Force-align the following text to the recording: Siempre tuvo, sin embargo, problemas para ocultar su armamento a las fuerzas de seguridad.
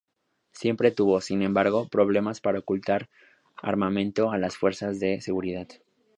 Siempre 0.51 0.89
tuvo, 0.89 1.21
sin 1.21 1.43
embargo, 1.43 1.87
problemas 1.87 2.41
para 2.41 2.57
ocultar 2.57 3.05
su 3.59 3.67
armamento 3.67 4.31
a 4.31 4.39
las 4.39 4.57
fuerzas 4.57 4.99
de 4.99 5.21
seguridad. 5.21 5.67